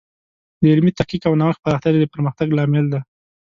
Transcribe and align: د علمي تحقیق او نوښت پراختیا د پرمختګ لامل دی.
د 0.59 0.61
علمي 0.71 0.91
تحقیق 0.97 1.21
او 1.27 1.33
نوښت 1.41 1.59
پراختیا 1.63 1.91
د 1.93 2.05
پرمختګ 2.13 2.47
لامل 2.57 2.85
دی. 2.93 2.99